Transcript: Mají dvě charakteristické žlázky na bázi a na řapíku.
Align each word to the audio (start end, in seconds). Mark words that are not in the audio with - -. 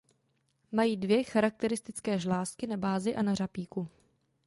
Mají 0.71 0.97
dvě 0.97 1.23
charakteristické 1.23 2.19
žlázky 2.19 2.67
na 2.67 2.77
bázi 2.77 3.15
a 3.15 3.21
na 3.21 3.35
řapíku. 3.35 3.87